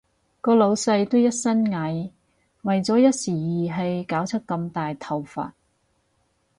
[0.41, 2.09] 個老闆都一身蟻，
[2.63, 5.53] 為咗一時意氣搞出咁大頭佛